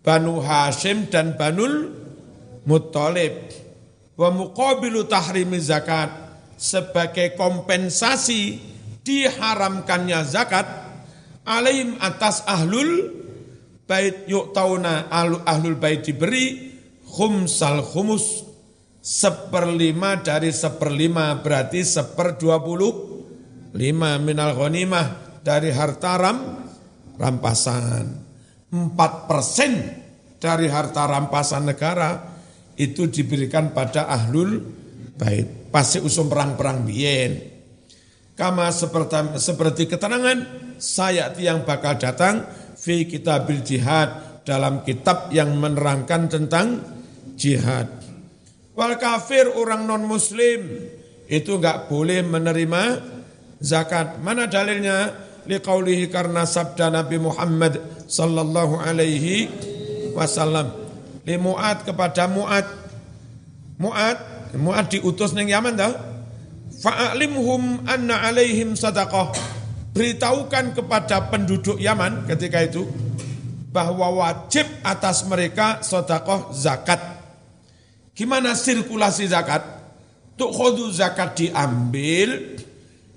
[0.00, 1.92] Banu Hashim dan Banul
[2.64, 3.52] Muttalib.
[4.16, 6.08] Wa muqabilu tahrimi zakat.
[6.56, 8.58] Sebagai kompensasi
[9.04, 10.66] diharamkannya zakat
[11.48, 13.14] alaihim atas ahlul
[13.88, 15.08] bait yuk tauna
[15.46, 16.76] ahlul bait diberi
[17.08, 18.47] khumsal khumus
[19.08, 23.24] seperlima dari seperlima berarti seper dua puluh
[23.72, 26.38] lima minal ghanimah dari harta ram,
[27.16, 28.04] rampasan
[28.68, 29.72] empat persen
[30.36, 32.36] dari harta rampasan negara
[32.76, 34.60] itu diberikan pada ahlul
[35.16, 35.72] bait.
[35.72, 37.32] Pasti usum perang-perang bien.
[38.36, 40.38] Kama seperti, seperti keterangan
[40.80, 42.44] saya yang bakal datang
[42.76, 46.80] fi kitabil jihad dalam kitab yang menerangkan tentang
[47.36, 47.97] jihad.
[48.78, 50.86] Wal kafir orang non muslim
[51.26, 52.82] itu enggak boleh menerima
[53.58, 54.22] zakat.
[54.22, 55.26] Mana dalilnya?
[55.50, 59.50] Liqaulihi karena sabda Nabi Muhammad sallallahu alaihi
[60.14, 60.70] wasallam
[61.26, 62.68] li Mu'ad kepada Mu'ad.
[63.82, 64.18] Mu'ad,
[64.54, 65.92] Mu'ad diutus neng Yaman dah.
[66.78, 69.34] Fa'alimhum anna alaihim sadaqah.
[69.90, 72.86] Beritahukan kepada penduduk Yaman ketika itu
[73.74, 77.17] bahwa wajib atas mereka sodakoh zakat.
[78.18, 79.62] Gimana sirkulasi zakat?
[80.34, 82.58] Tuk khodu zakat diambil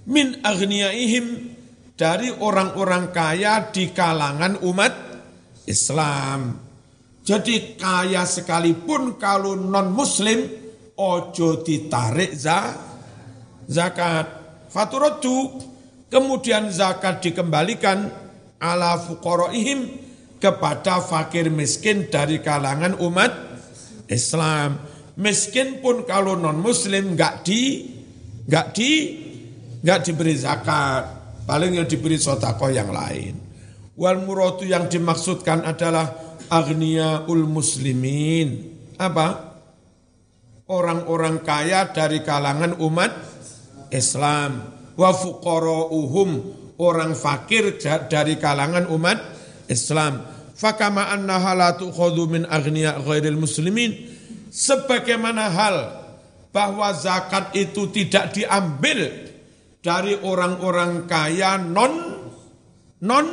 [0.06, 1.58] min agniyaihim
[1.98, 4.94] dari orang-orang kaya di kalangan umat
[5.66, 6.54] Islam.
[7.26, 10.46] Jadi kaya sekalipun kalau non muslim
[10.94, 12.70] ojo ditarik za,
[13.66, 14.38] zakat.
[14.70, 15.66] Faturotu
[16.14, 18.06] kemudian zakat dikembalikan
[18.62, 19.98] ala fuqaraihim
[20.38, 23.34] kepada fakir miskin dari kalangan umat
[24.06, 24.91] Islam.
[25.20, 27.90] Miskin pun kalau non muslim nggak di
[28.48, 28.92] nggak di
[29.82, 31.04] nggak diberi zakat,
[31.44, 33.36] paling yang diberi sotakoh yang lain.
[33.98, 36.38] Wal muratu yang dimaksudkan adalah
[37.28, 38.80] ul muslimin.
[39.00, 39.52] Apa?
[40.72, 43.12] Orang-orang kaya dari kalangan umat
[43.92, 44.80] Islam.
[44.96, 45.12] Wa
[45.92, 46.32] uhum
[46.80, 49.20] orang fakir dari kalangan umat
[49.68, 50.24] Islam.
[50.56, 53.92] Fakama annaha la tukhadhu min aghniya ghairil muslimin.
[54.52, 55.78] Sebagaimana hal
[56.52, 59.32] bahwa zakat itu tidak diambil
[59.80, 62.20] dari orang-orang kaya non
[63.00, 63.28] non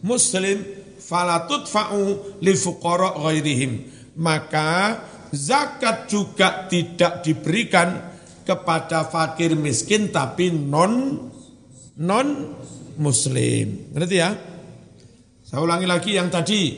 [0.00, 0.64] muslim
[0.96, 3.72] falatut fa'u li ghairihim.
[4.18, 4.98] Maka
[5.30, 8.08] zakat juga tidak diberikan
[8.48, 11.28] kepada fakir miskin tapi non
[12.00, 12.28] non
[12.96, 13.92] muslim.
[13.92, 14.32] Ngerti ya?
[15.44, 16.76] Saya ulangi lagi yang tadi,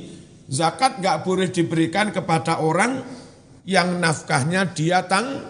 [0.50, 3.19] zakat nggak boleh diberikan kepada orang
[3.70, 5.46] yang nafkahnya dia tang,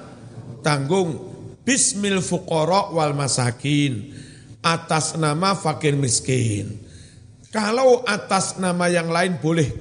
[0.61, 1.33] tanggung.
[1.65, 4.13] Bismil fuqara wal masakin
[4.61, 6.77] atas nama fakir miskin.
[7.49, 9.73] Kalau atas nama yang lain boleh.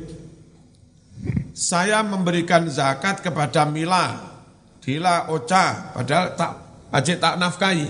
[1.51, 4.15] Saya memberikan zakat kepada Mila,
[4.79, 6.51] Dila, Ocha, padahal tak
[6.95, 7.87] aja tak nafkahi.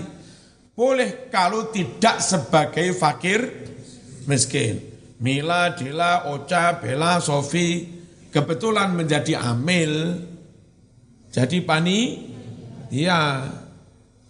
[0.74, 3.46] Boleh kalau tidak sebagai fakir
[4.26, 4.82] miskin.
[5.22, 7.86] Mila, Dila, Ocha, Bella, Sofi
[8.34, 10.26] kebetulan menjadi amil.
[11.30, 12.18] Jadi pani,
[12.90, 13.46] iya.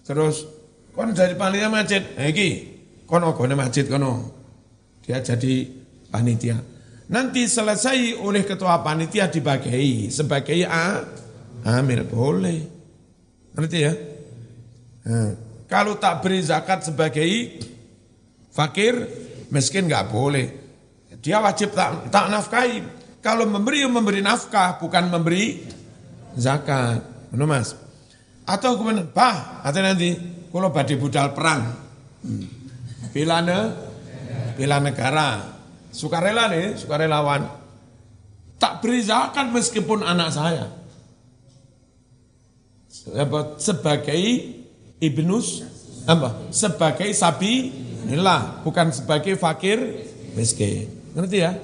[0.04, 0.44] Terus
[0.92, 2.48] kon jadi panitia masjid, iki
[3.08, 4.28] kono kono masjid kono
[5.00, 5.64] dia jadi
[6.12, 6.60] panitia.
[7.10, 11.02] Nanti selesai oleh ketua panitia dibagai sebagai A,
[11.66, 12.60] amil boleh.
[13.50, 13.92] Ngerti ya?
[15.10, 15.30] Nah,
[15.66, 17.26] kalau tak beri zakat sebagai
[18.54, 18.94] fakir,
[19.50, 20.46] miskin nggak boleh.
[21.18, 22.78] Dia wajib tak, tak nafkahi.
[23.20, 25.60] Kalau memberi, memberi nafkah, bukan memberi
[26.40, 27.05] zakat.
[27.31, 27.76] Benar mas?
[28.48, 30.16] Atau kemudian, bah, atau nanti,
[30.50, 31.76] kalau badai budal perang.
[32.24, 32.48] Hmm.
[33.14, 33.59] Bilane
[34.59, 35.44] bela negara,
[35.92, 37.46] sukarela nih, sukarelawan.
[38.61, 40.68] Tak beri zakat meskipun anak saya.
[43.57, 44.20] Sebagai
[45.00, 45.64] ibnus
[46.05, 46.53] apa?
[46.53, 47.72] Sebagai sabi
[48.05, 49.81] inilah bukan sebagai fakir
[50.37, 50.92] miskin.
[51.16, 51.57] Ngerti ya?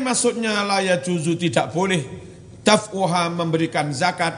[0.00, 2.00] Maksudnya layak juzu tidak boleh
[2.62, 4.32] daf'uha memberikan zakat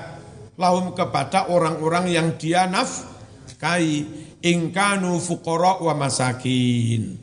[0.56, 4.06] lahum kepada orang-orang yang dia nafkai
[4.40, 7.20] ingkanu fuqara wa masakin.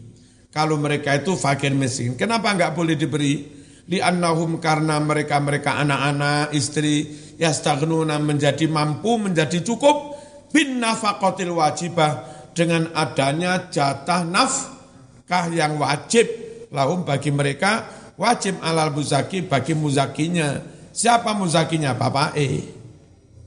[0.51, 2.19] Kalau mereka itu fakir miskin.
[2.19, 3.59] Kenapa enggak boleh diberi?
[3.87, 7.07] Li'annahum karena mereka-mereka anak-anak, istri,
[7.39, 10.15] yastaghnuna menjadi mampu, menjadi cukup
[10.51, 16.27] bin nafaqatil wajibah dengan adanya jatah nafkah yang wajib
[16.71, 20.62] lahum bagi mereka wajib alal muzaki bagi muzakinya.
[20.93, 21.97] Siapa muzakinya?
[21.97, 22.62] Bapak E.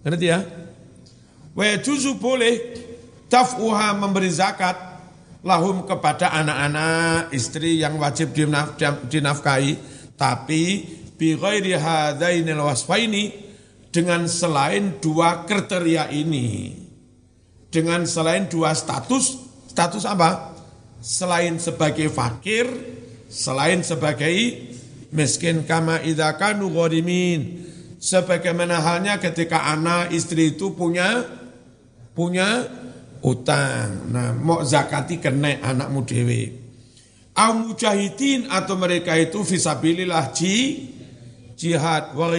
[0.03, 0.43] Ngerti ya?
[1.55, 2.59] Wa juzu boleh
[3.31, 4.75] taf'uha memberi zakat
[5.45, 8.33] lahum kepada anak-anak istri yang wajib
[9.07, 9.77] dinafkahi
[10.17, 10.63] tapi
[11.15, 13.31] bi ghairi hadainil wasfaini
[13.93, 16.81] dengan selain dua kriteria ini
[17.69, 19.37] dengan selain dua status
[19.69, 20.57] status apa
[21.05, 22.65] selain sebagai fakir
[23.35, 24.31] selain sebagai
[25.11, 26.71] miskin kama idza kanu
[27.99, 31.27] sebagaimana halnya ketika anak istri itu punya
[32.15, 32.71] punya
[33.27, 34.15] utang.
[34.15, 36.63] Nah mau zakati kena anakmu dewe.
[37.35, 40.87] Au mujahidin atau mereka itu fisabilillah ji
[41.59, 42.31] jihad wa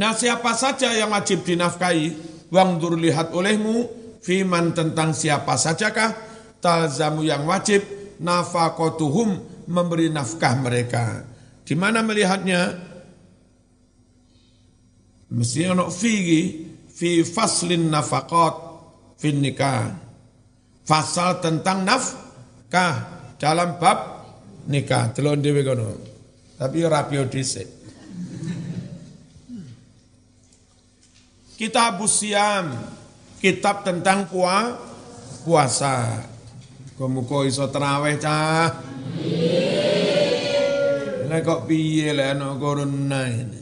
[0.00, 3.92] Nah siapa saja yang wajib dinafkahi Wangdur lihat olehmu
[4.24, 6.16] Fiman tentang siapa sajakah
[6.64, 11.26] Talzamu yang wajib nafakotuhum memberi nafkah mereka.
[11.66, 12.90] Di mana melihatnya?
[15.32, 16.14] Mesti ono fi
[16.92, 18.54] fi faslin nafakot
[19.18, 19.90] fi nikah.
[20.82, 22.94] Fasal tentang nafkah
[23.38, 23.98] dalam bab
[24.70, 25.10] nikah.
[25.14, 25.88] Telon dhewe kono.
[26.58, 27.82] Tapi rapio dhisik.
[31.58, 32.74] Kitab Siam,
[33.38, 34.26] kitab tentang
[35.46, 36.26] puasa.
[37.02, 38.78] Muga-muga iso terawih cah.
[41.26, 43.60] Lah kok piye lek ana corona ini.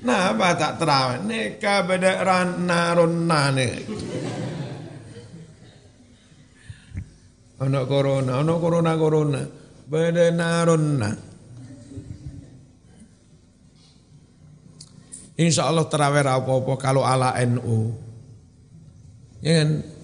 [0.00, 1.20] Nah, apa tak terawih?
[1.28, 3.72] Neka beda rana rona nih.
[7.68, 9.42] Ana corona, ana corona corona.
[9.92, 11.10] Beda narona.
[15.36, 17.92] Insya Allah terawih apa-apa kalau ala NU.
[19.44, 19.99] Ya kan?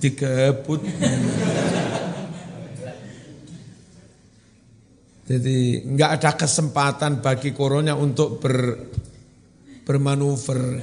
[0.00, 0.80] Dikebut.
[5.30, 8.74] Jadi nggak ada kesempatan bagi koronya untuk ber,
[9.86, 10.82] bermanuver.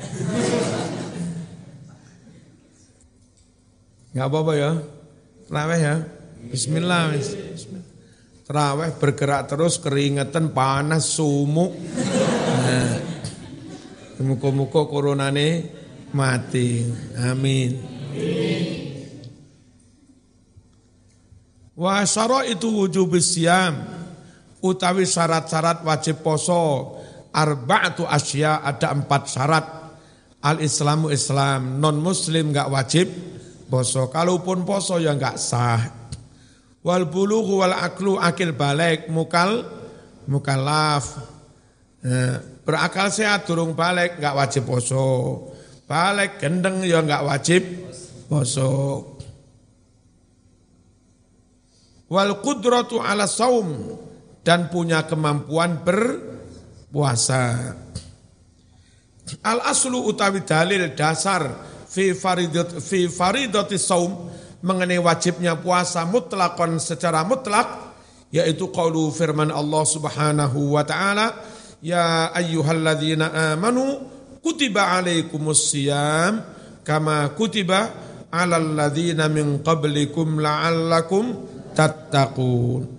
[4.16, 4.72] Nggak apa-apa ya,
[5.52, 5.96] terawih ya.
[6.48, 7.12] Bismillah.
[7.12, 7.84] Bismillah.
[8.48, 11.76] Terawih bergerak terus keringetan panas sumuk.
[12.64, 12.96] Nah,
[14.24, 15.68] muka-muka koronane
[16.16, 16.88] mati.
[17.20, 17.97] Amin.
[21.78, 22.02] Wa
[22.50, 23.86] itu wujub siam.
[24.66, 26.98] Utawi syarat-syarat wajib poso.
[27.30, 29.66] Arba'atu asya ada empat syarat.
[30.42, 33.08] Al islamu islam non muslim enggak wajib
[33.70, 34.10] poso.
[34.10, 35.78] Kalaupun poso ya enggak sah.
[36.82, 39.62] Wal bulughu wal aklu akil balik mukal
[40.26, 41.20] mukallaf
[42.02, 45.06] nah, berakal sehat durung balik enggak wajib poso.
[45.86, 47.62] Balik gendeng ya enggak wajib
[48.26, 49.17] poso
[52.08, 53.98] wal qudratu ala saum
[54.44, 57.76] dan punya kemampuan berpuasa.
[59.44, 61.52] Al aslu utawi dalil dasar
[61.92, 64.32] fi faridat fi faridati saum
[64.64, 67.88] mengenai wajibnya puasa mutlakon secara mutlak
[68.32, 71.36] yaitu qaulu firman Allah Subhanahu wa taala
[71.84, 74.04] ya ayyuhalladzina amanu
[74.40, 76.40] kutiba alaikumus siyam
[76.88, 77.92] kama kutiba
[78.32, 82.98] alal ladzina min qablikum la'allakum tattaqun.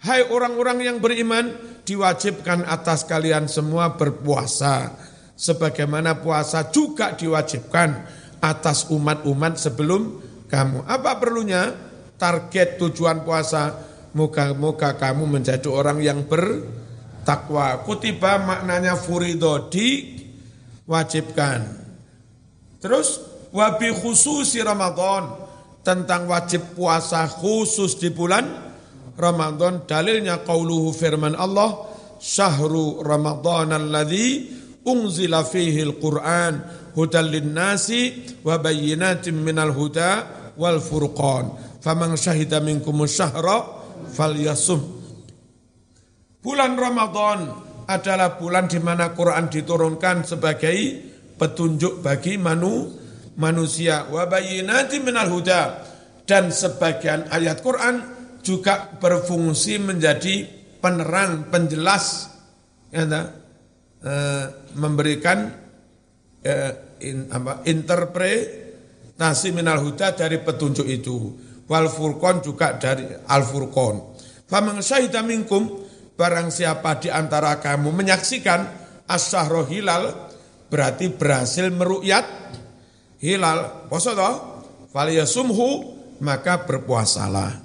[0.00, 1.52] Hai orang-orang yang beriman,
[1.84, 4.96] diwajibkan atas kalian semua berpuasa.
[5.36, 8.08] Sebagaimana puasa juga diwajibkan
[8.40, 10.88] atas umat-umat sebelum kamu.
[10.88, 11.92] Apa perlunya?
[12.14, 13.74] Target tujuan puasa,
[14.14, 17.82] moga-moga kamu menjadi orang yang bertakwa.
[17.82, 21.60] Kutiba maknanya furido, diwajibkan.
[22.78, 23.18] Terus,
[23.50, 25.43] wabi khususi Ramadan,
[25.84, 28.48] tentang wajib puasa khusus di bulan
[29.14, 31.86] Ramadan dalilnya qauluhu firman Allah
[32.18, 34.48] syahru Ramadan alladzi
[34.88, 36.52] unzila fihi al-Qur'an
[36.96, 40.10] hudal linnasi wa bayyinatin minal huda
[40.56, 41.52] wal furqan.
[41.84, 43.62] Faman syahida minkum syahra
[44.14, 44.80] falyasum.
[46.40, 47.38] Bulan Ramadan
[47.84, 50.76] adalah bulan di mana Quran diturunkan sebagai
[51.36, 53.03] petunjuk bagi manu,
[53.38, 54.06] manusia.
[54.10, 55.62] Wa bayyinati minal huda.
[56.24, 58.00] Dan sebagian ayat Quran
[58.40, 60.48] juga berfungsi menjadi
[60.80, 62.32] penerang, penjelas,
[62.88, 65.52] ya, uh, memberikan
[66.40, 66.72] uh,
[67.04, 71.16] in, apa, interpretasi minal huda dari petunjuk itu.
[71.64, 74.16] Wal furqan juga dari al furqan.
[74.44, 78.60] Faman syahida minkum barang siapa di antara kamu menyaksikan
[79.08, 80.30] asyahro hilal
[80.68, 82.24] berarti berhasil merukyat
[83.24, 83.88] hilal.
[83.88, 84.60] Poso toh?
[84.92, 87.64] Faliyasumhu maka berpuasalah.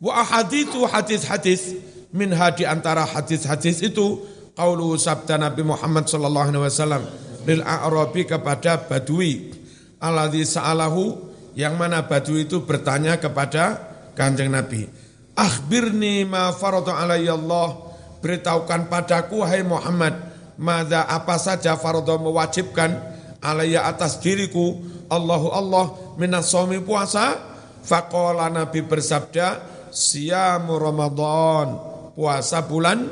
[0.00, 1.76] Wa ahadithu hadis-hadis
[2.16, 4.24] min di antara hadis-hadis itu
[4.56, 7.02] qaulu sabda Nabi Muhammad sallallahu alaihi wasallam
[7.44, 9.52] lil a'rabi kepada badui.
[10.00, 15.04] Alladzi sa'alahu yang mana badui itu bertanya kepada Kanjeng Nabi
[15.34, 17.90] Akhbirni ma faradu alayya Allah.
[18.22, 20.16] Beritahukan padaku, hai Muhammad,
[20.56, 23.13] mada apa saja faradu mewajibkan
[23.44, 24.80] alayya atas diriku.
[25.12, 25.84] Allahu Allah
[26.16, 27.52] minas somi puasa.
[27.84, 29.60] Faqala Nabi bersabda,
[29.92, 31.92] siyamu Ramadan.
[32.16, 33.04] Puasa bulan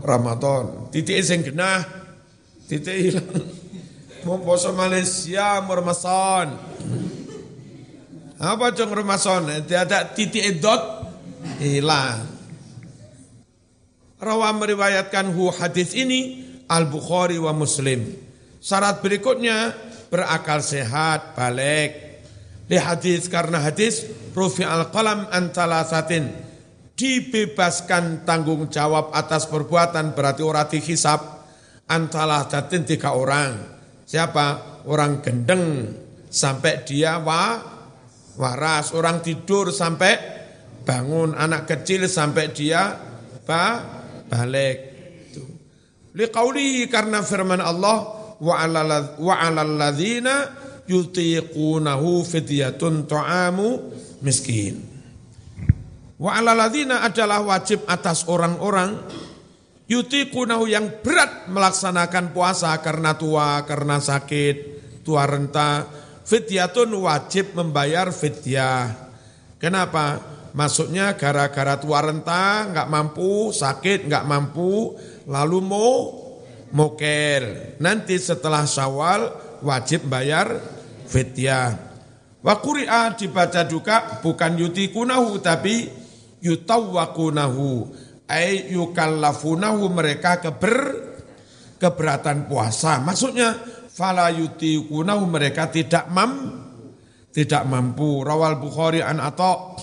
[0.00, 0.88] Ramadan.
[0.88, 1.84] Titik sing genah,
[2.64, 3.28] titik hilang.
[4.24, 6.56] Mau puasa Malaysia Ramadan.
[8.40, 9.62] Apa jong Ramadan?
[9.62, 10.82] Tidak titik dot
[11.60, 12.26] hilang.
[14.16, 18.25] Rawa meriwayatkan hu hadis ini Al-Bukhari wa Muslim.
[18.66, 19.78] Syarat berikutnya
[20.10, 22.18] berakal sehat, balik.
[22.66, 24.02] Di hadis karena hadis
[24.34, 25.30] rufi al-qalam
[25.86, 26.34] satin
[26.98, 31.46] dibebaskan tanggung jawab atas perbuatan berarti orang dihisap
[31.86, 33.54] antala satin tiga orang.
[34.02, 34.82] Siapa?
[34.90, 35.86] Orang gendeng
[36.26, 37.62] sampai dia wa,
[38.34, 40.14] waras, orang tidur sampai
[40.82, 42.98] bangun anak kecil sampai dia
[43.46, 43.78] ba,
[44.26, 44.98] balik.
[46.18, 49.80] Liqauli karena firman Allah wa 'alal
[50.86, 53.68] yutiqunahu fidyatun ta'amu
[54.22, 54.80] miskin.
[56.16, 58.96] Wa adalah wajib atas orang-orang
[59.84, 64.56] yutiqunahu yang berat melaksanakan puasa karena tua, karena sakit,
[65.04, 65.84] tua renta.
[66.26, 68.90] Fidyatun wajib membayar fidyah.
[69.60, 70.18] Kenapa?
[70.56, 74.96] Maksudnya gara-gara tua renta, nggak mampu, sakit, nggak mampu,
[75.28, 75.92] lalu mau
[76.72, 77.76] mokel.
[77.82, 79.30] Nanti setelah syawal
[79.62, 80.58] wajib bayar
[81.06, 81.74] fidyah.
[82.42, 85.90] Wa kuri'a dibaca juga bukan yutikunahu tapi
[86.42, 87.90] yutawwakunahu.
[88.26, 91.06] Ay yukallafunahu mereka keber
[91.78, 92.98] keberatan puasa.
[93.02, 93.54] Maksudnya
[93.90, 96.62] fala yutikunahu mereka tidak mam
[97.30, 98.22] tidak mampu.
[98.24, 99.76] Rawal Bukhari an atau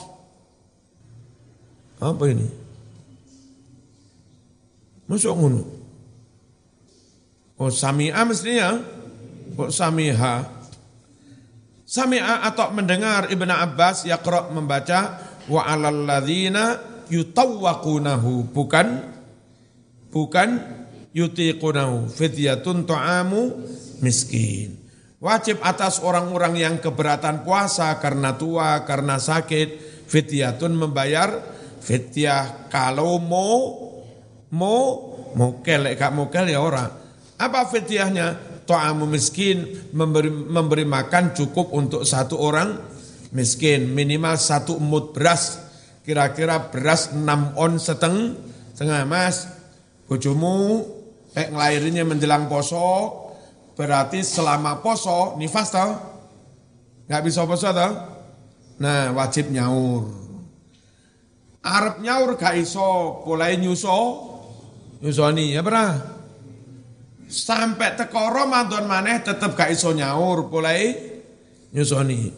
[2.03, 2.47] apa ini?
[5.07, 5.82] Masuk ngono.
[7.63, 8.75] Oh sami'a mestinya.
[9.55, 10.43] Kok samiha?
[11.87, 15.15] Sami'a atau mendengar Ibn Abbas yaqra membaca
[15.47, 16.75] wa 'alal ladzina
[17.07, 18.87] yutawwaqunahu bukan
[20.11, 20.49] bukan
[21.15, 23.63] yutiqunahu fidyatun ta'amu
[24.03, 24.75] miskin.
[25.23, 33.75] Wajib atas orang-orang yang keberatan puasa karena tua, karena sakit, fidyatun membayar Fitiah kalau mau
[34.55, 34.83] mau
[35.35, 37.02] mokel, gak mokel ya orang.
[37.43, 38.55] Apa fitiahnya?
[38.63, 42.79] To'amu miskin memberi, memberi makan cukup untuk satu orang
[43.35, 45.59] miskin minimal satu emut beras.
[46.07, 48.39] Kira-kira beras enam on seteng
[48.71, 49.51] setengah mas.
[50.07, 50.87] Bojomu
[51.35, 53.11] eh ngelahirinnya menjelang poso
[53.75, 55.91] berarti selama poso nifas tau?
[57.11, 57.91] Nggak bisa poso tau?
[58.79, 60.23] Nah wajib nyaur.
[61.63, 63.95] Arab nyaur gak iso, mulai nyuso,
[64.99, 65.95] nyusoni, ya pernah.
[67.33, 70.93] Sampai teko Ramadan maneh tetep gak iso nyaur, mulai
[71.73, 72.29] nyusoni.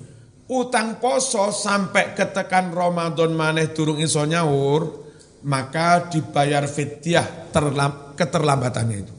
[0.47, 5.03] Utang poso sampai ketekan Ramadan maneh durung iso nyaur,
[5.43, 6.63] maka dibayar
[7.51, 9.15] terlam, keterlambatannya itu.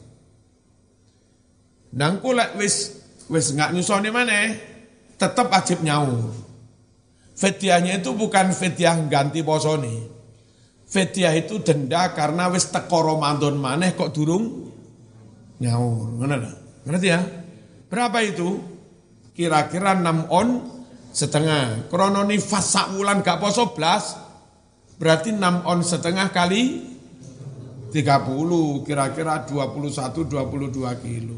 [1.93, 2.97] Nangku lek wis
[3.29, 4.45] wis nggak nyusoni maneh,
[5.13, 6.33] tetep wajib nyaur.
[7.37, 10.09] Fetiahnya itu bukan fetiah ganti posoni.
[10.89, 14.73] Fetiah itu denda karena wis teko Ramadan maneh kok durung
[15.61, 16.17] nyaur.
[16.85, 17.21] Ngerti ya?
[17.87, 18.59] Berapa itu?
[19.33, 20.47] Kira-kira 6 on
[21.13, 21.89] setengah.
[21.89, 24.17] Krono nifas sak wulan gak poso blas.
[24.97, 26.93] Berarti 6 on setengah kali
[27.93, 31.37] 30 kira-kira 21 22 kilo.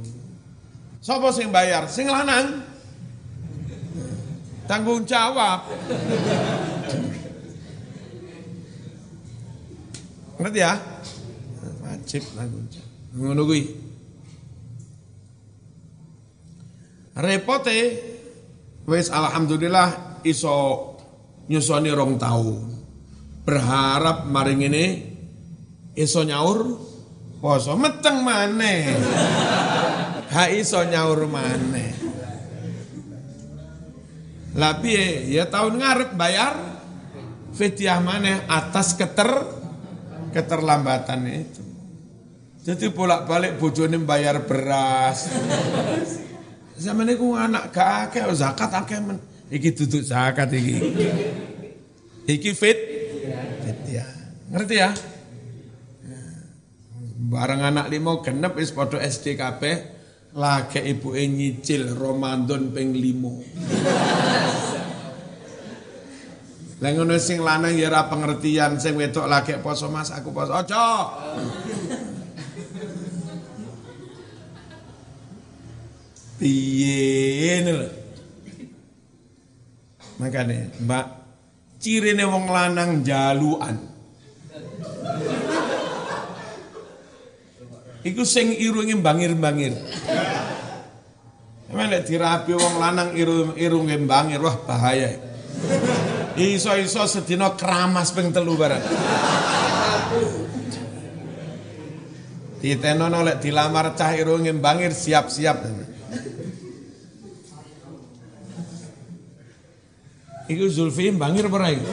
[1.00, 1.88] Sopo sing bayar?
[1.88, 2.64] Sing lanang.
[4.68, 5.66] Tanggung jawab.
[10.40, 10.74] Ngerti ya?
[11.84, 12.92] Wajib tanggung jawab.
[13.16, 13.89] Ngono kuwi.
[17.20, 17.80] Repote
[18.88, 20.96] wis alhamdulillah iso
[21.52, 22.58] nyusoni rong tahun.
[23.44, 24.86] Berharap maring ini
[26.00, 26.80] iso nyaur
[27.44, 28.82] poso meteng maneh.
[30.30, 31.90] Ha iso nyaur maneh.
[34.54, 35.26] Lah piye?
[35.34, 36.54] Ya tahun ngarep bayar
[37.50, 39.26] fitiah maneh atas keter
[40.30, 41.66] keterlambatan itu.
[42.62, 45.26] Jadi bolak-balik bojone bayar beras.
[46.80, 49.20] Zaman niku anak gak akeh zakat akeh men.
[49.52, 50.80] Iki duduk zakat iki.
[52.24, 52.80] Iki fit
[53.68, 54.08] fit ya.
[54.48, 54.90] Ngerti ya?
[57.30, 59.76] Barang anak limo genep wis padha SD kabeh
[60.40, 63.44] lagi ibu nyicil Ramadan ping limo.
[66.80, 70.56] Lah ngono sing lanang ya ora pengertian, sing wedok lagi poso Mas, aku poso.
[70.56, 71.12] Aja.
[76.40, 77.88] Piye lho.
[80.24, 81.06] Makane, Mbak,
[81.80, 83.76] cirine wong lanang jaluan.
[88.04, 89.76] Iku sing irunge bangir-bangir.
[91.68, 95.20] Emang nek dirapi wong lanang irung irunge bangir, wah bahaya.
[96.40, 98.84] Iso-iso sedina keramas ping telu barang.
[102.64, 105.58] Ditenono dilamar cah irunge bangir siap-siap.
[110.50, 111.86] Iku Zulfi bangir pernah iku.